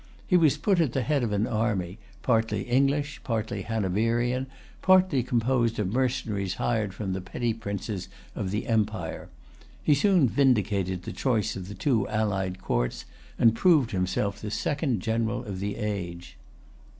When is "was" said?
0.35-0.57